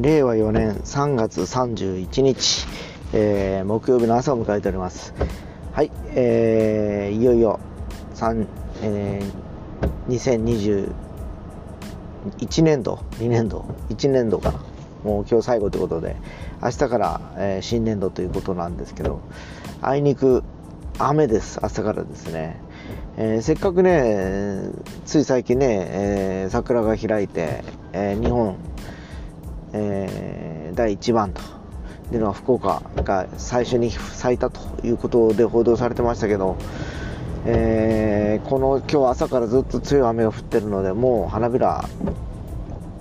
[0.00, 2.66] 令和4年3月31日、
[3.12, 5.12] えー、木曜日の朝を迎えております。
[5.72, 7.60] はい、えー、いよいよ
[8.14, 8.46] 3、
[8.82, 10.92] えー、
[12.38, 14.60] 2021年度2年度1年度かな。
[15.04, 16.16] もう今日最後ということで
[16.62, 19.20] 明日から、えー、新年度ということなんですけど
[19.82, 20.42] あいにく
[20.98, 21.58] 雨です。
[21.62, 22.60] 朝からですね。
[23.16, 24.70] えー、せっかくね
[25.04, 28.56] つい最近ね、えー、桜が開いて、えー、日本
[29.72, 31.40] えー、第1番と
[32.12, 36.56] いうのは福岡が最初に咲いたということで報道されてましたけど、
[37.46, 41.84] えー、この今日朝からずっと強い雨が降ってるのでもう花びら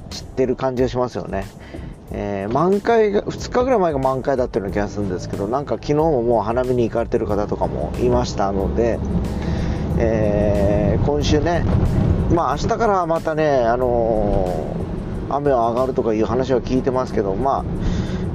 [0.10, 1.46] 散ってる感じがしますよね。
[2.12, 9.00] えー、満開が2日ぐらい前が満開だったような気がするんですけどなんか昨日ももう花見に行かれてる方とかもいましたので、
[10.00, 11.64] えー、今週ね
[12.34, 14.79] まあ明日からまたねあの
[15.30, 17.64] 雨は上がるとかいう話は聞いてますけどま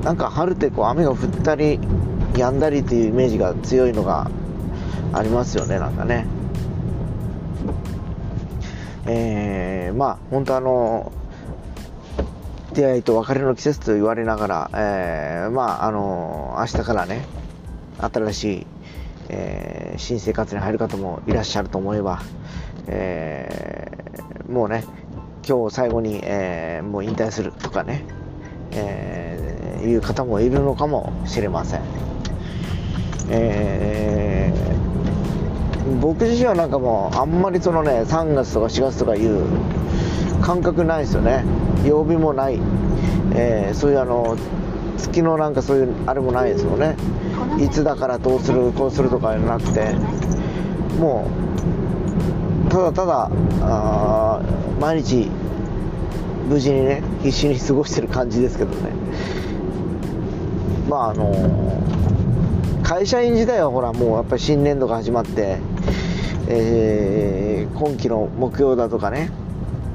[0.03, 1.79] あなんか春ってこう雨が降ったり
[2.35, 4.31] 止んだりっていうイメージが強いのが
[5.13, 6.27] ありますよねなんかね。
[9.07, 11.13] えー、まあ本当あの
[12.73, 17.25] 出会いと別れの季節と言われながら、えー、まああの明日からね
[17.99, 18.67] 新しい、
[19.29, 22.23] えー、新生活に入る方もいらっしゃると思えば、
[22.89, 24.85] えー、もうね
[25.47, 28.05] 今日最後に、えー、もう引退するとかね、
[28.73, 31.83] えー、いう方もいるのかもしれません、
[33.29, 39.45] えー、僕自身はなんかもうあんまりそのね3月とか4月とかいう
[40.41, 41.45] 感覚ないですよね。
[41.85, 42.59] 曜日もない、
[43.35, 44.37] えー、そういうあの
[44.99, 46.97] 月のなんかそういうあれもないですよね。
[47.59, 49.95] いつだからどうするこうするとかじゃなくて
[50.99, 51.29] も
[52.67, 54.41] うただただあ
[54.81, 55.29] 毎日
[56.49, 58.91] 無事にね必死に過ごしてる感じですけどね。
[60.89, 61.83] まああの
[62.83, 65.59] 会社員時代はほらもうやっぱり新年度が始まって、
[66.49, 69.31] えー、今期の目標だとかね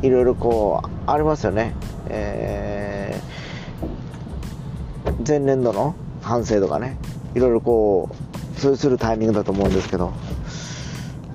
[0.02, 1.76] いろいろこうありますよね、
[2.10, 6.98] えー、前年度の反省とかね
[7.36, 8.10] いろいろこ
[8.58, 10.12] うそうするタイミングだと思うんですけど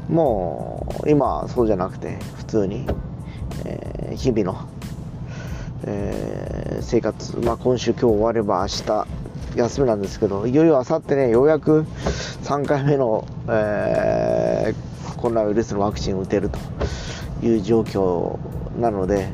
[0.09, 2.87] もう今そうじゃなくて普通に、
[4.16, 4.69] 日々の
[5.86, 9.06] えー、生活、まあ、今週今日終われば明日
[9.56, 11.82] 休みなんですけどいよいよあさってねようやく
[12.42, 16.58] 3回目の、えー、コロナウイルスのワクチンを打てると
[17.47, 18.38] いう状況
[18.80, 19.28] なので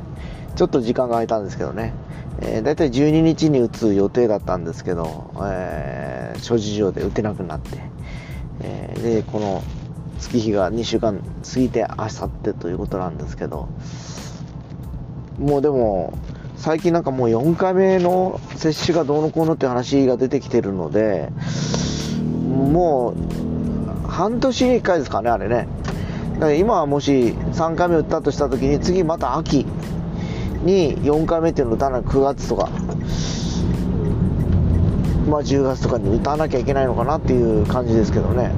[0.56, 1.94] ちょっと時間が空いたんですけどね、
[2.40, 7.78] えー、大体12日に打つ予定だったんですけど、えー、諸事情で打てなくなって、
[8.62, 9.62] えー、でこの
[10.18, 13.68] 月日が2週間過ぎてあさってということなんですけど
[15.40, 16.12] もうでも
[16.56, 21.30] 最近なんかもう4回目の接種がどうのこうのって話が出てきてるので
[22.46, 23.14] も
[24.04, 25.66] う半年に1回ですかねあれね。
[26.34, 29.66] だから今はもし3回目打ったとした時に次また秋
[30.62, 32.68] に4回目っていうのを打たない9月とか
[35.26, 38.52] まあ10月とかに打たなきゃいけないのかなっていう感じですけどね。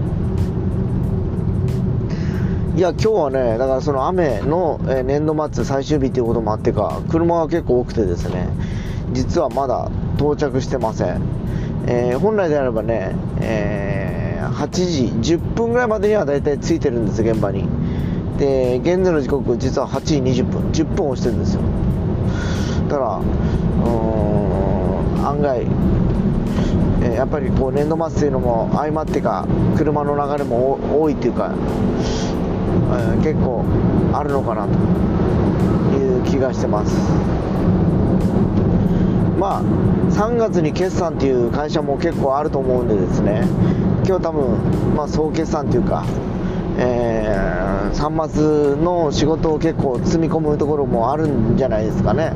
[2.74, 8.48] いや今日はねだからその雨の年度末最終日ということもあってか車が結構多くてですね
[9.12, 11.20] 実はまだ到着してません、
[11.86, 14.68] えー、本来であればね、えー、8
[15.20, 17.68] 時10分ぐらいまでには大体着いてるんです現場に。
[18.38, 21.60] で現在の時刻実は8時20分10分押してるんですよ。
[22.88, 23.20] だからう
[25.20, 25.66] ん案外
[27.02, 29.46] えやっぱりこう年度末というのも相まってか
[29.76, 31.52] 車の流れも多いっていうか
[33.16, 33.64] え結構
[34.12, 34.72] あるのかなと
[35.96, 36.94] いう気がしてます。
[39.38, 39.62] まあ
[40.10, 43.42] 3月に決算っていう会社も結構あると思うんでですね。
[44.06, 46.04] 今日多分、まあ、総決算というか、
[46.76, 52.32] えー、3末の仕事を結構積み込むところもあるんじゃないですかね。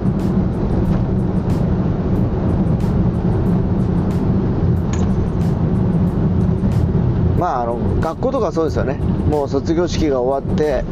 [7.39, 10.85] まあ、あの学校とかそうですよね、もう卒業式が終わって、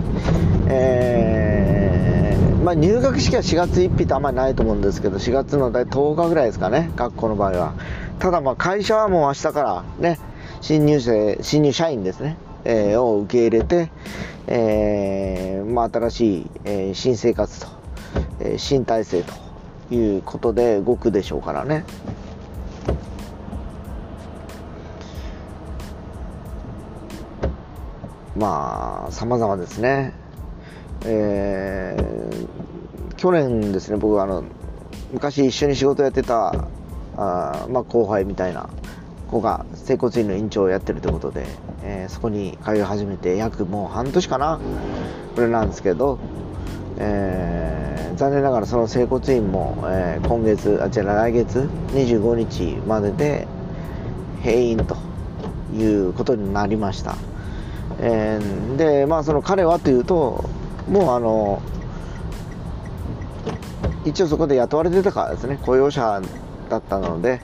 [0.68, 7.74] えー、まあ、入学式は4月1日ってあんまりないと思うんですけど、4月の大体10日ぐらいですかね、学校の場合は。
[8.18, 10.18] ただ、ま会社はもう明日からね、
[10.60, 13.90] 新入生、新入社員ですね、えー、を受け入れて、
[14.46, 17.68] えー、まあ、新しい、え、新生活と、
[18.40, 21.84] え新体制ということで動くでしょうからね。
[28.36, 30.12] まあ様々ですね、
[31.04, 34.44] えー、去年ですね僕あの
[35.12, 36.66] 昔一緒に仕事やってた
[37.16, 38.68] あ、まあ、後輩みたいな
[39.28, 41.46] 子が整骨院の院長をやってるということで、
[41.82, 44.60] えー、そこに通い始めて約もう半年かな
[45.34, 46.18] これなんですけど、
[46.98, 53.48] えー、残念ながらその整骨院も、えー、今月あ違う来月25日までで
[54.44, 54.96] 閉院と
[55.74, 57.16] いうことになりました、
[58.00, 60.44] えー、でまあその彼はというと
[60.88, 61.62] もうあの
[64.04, 65.58] 一応そこで雇われてたからですね。
[65.62, 66.20] 雇用者
[66.68, 67.40] だったので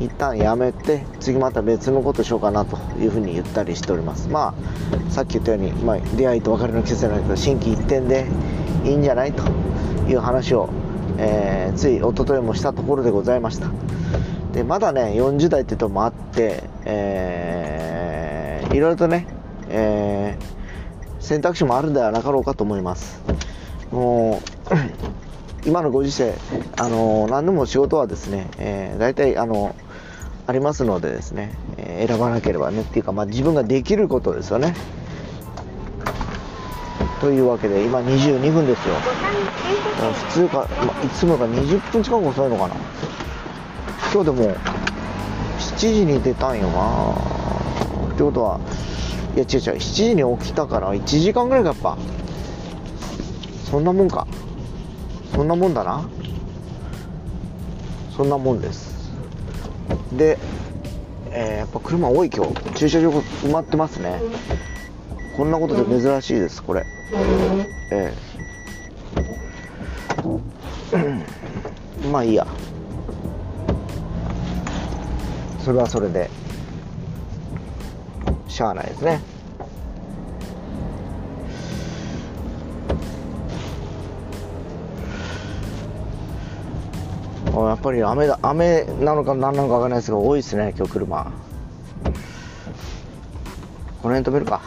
[0.00, 4.28] 一旦やめて次また別のことしようかなというふうに言ったりしております。
[4.28, 4.54] ま
[5.08, 8.26] あさっき言ったように、まあ、出会いと別れの季節なんだけど心機一転で
[8.84, 9.44] いいんじゃないと
[10.08, 10.68] いう話を、
[11.18, 13.70] えー、つい一昨日もしたところでございました。
[14.52, 19.26] でまだね40代っていうともあって、えー、いろいろとね、
[19.76, 23.20] えー、選択肢もあるんではなかろうかと思います
[23.90, 24.40] も
[25.64, 26.34] う今のご時世、
[26.76, 29.74] あの何でも仕事はですね、えー、大体あの
[30.46, 34.74] ありますのでですね、えー、選ばなければねっていうか、まあ、自分ができることですよね。
[37.22, 38.94] というわけで今22分ですよ。
[40.28, 42.74] 普通か、まあ、いつもが20分近く遅いのかな。
[44.12, 44.54] 今日でも
[45.58, 47.14] 7時に出たんよな。
[48.12, 48.60] ってことは、
[49.34, 51.98] いや違う違う、7時に起きたから1時間ぐらいかやっぱ。
[53.64, 54.28] そんなもんか。
[55.34, 56.08] そんなもんだな。
[58.16, 59.10] そんなもんです。
[60.12, 60.38] で、
[61.32, 62.74] えー、やっぱ車多い今日。
[62.74, 64.20] 駐車場埋まってますね。
[65.36, 66.86] こんなことで珍しいですこれ。
[67.90, 68.34] ええ。
[72.04, 72.46] ー、まあいいや。
[75.64, 76.30] それはそれで。
[78.54, 79.20] しゃあないですね。
[87.52, 91.32] やっぱり雨だ雨なのか何なのか分からないですが多いですね今日車。
[94.00, 94.60] この辺止めるか。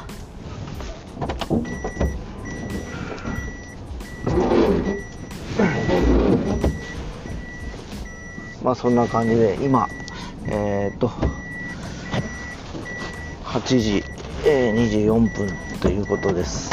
[8.62, 9.88] まあそんな感じで今
[10.46, 11.10] えー、っと
[13.48, 14.04] 8時、
[14.46, 15.50] え、24分
[15.80, 16.70] ということです。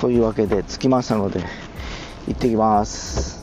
[0.00, 1.40] というわけで着きましたので
[2.28, 3.41] 行ってきます。